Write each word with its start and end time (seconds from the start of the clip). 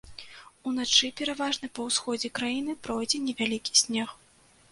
Уначы 0.69 1.09
пераважна 1.19 1.67
па 1.75 1.85
ўсходзе 1.89 2.31
краіны 2.39 2.75
пройдзе 2.87 3.17
невялікі 3.27 3.71
снег. 3.85 4.17